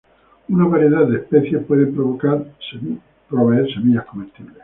[0.49, 4.57] Una variedad de especies pueden proveer semillas comestibles.